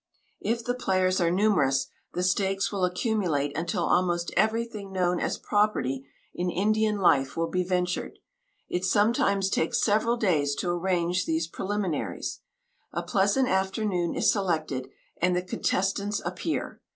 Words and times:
If 0.39 0.65
the 0.65 0.73
players 0.73 1.21
are 1.21 1.29
numerous, 1.29 1.85
the 2.13 2.23
stakes 2.23 2.71
will 2.71 2.85
accumulate 2.85 3.55
until 3.55 3.83
almost 3.83 4.31
everything 4.35 4.91
known 4.91 5.19
as 5.19 5.37
property 5.37 6.07
in 6.33 6.49
Indian 6.49 6.97
life 6.97 7.37
will 7.37 7.49
be 7.49 7.63
ventured. 7.63 8.17
It 8.67 8.83
sometimes 8.83 9.47
takes 9.47 9.79
several 9.79 10.17
days 10.17 10.55
to 10.55 10.71
arrange 10.71 11.27
these 11.27 11.45
preliminaries. 11.45 12.39
A 12.91 13.03
pleasant 13.03 13.47
afternoon 13.47 14.15
is 14.15 14.31
selected, 14.31 14.89
and 15.21 15.35
the 15.35 15.43
contestants 15.43 16.19
appear. 16.25 16.81